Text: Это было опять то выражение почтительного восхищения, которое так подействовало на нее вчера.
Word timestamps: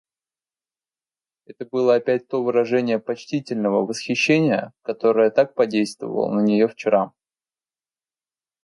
Это 1.45 1.63
было 1.71 1.93
опять 1.93 2.27
то 2.27 2.41
выражение 2.43 2.97
почтительного 2.97 3.85
восхищения, 3.85 4.73
которое 4.81 5.29
так 5.29 5.53
подействовало 5.53 6.33
на 6.33 6.39
нее 6.41 6.67
вчера. 6.67 7.13